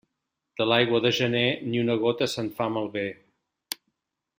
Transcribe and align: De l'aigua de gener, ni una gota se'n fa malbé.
De 0.61 0.65
l'aigua 0.69 1.01
de 1.03 1.11
gener, 1.19 1.43
ni 1.67 1.83
una 1.85 1.99
gota 2.07 2.31
se'n 2.35 2.53
fa 2.59 2.71
malbé. 2.79 3.09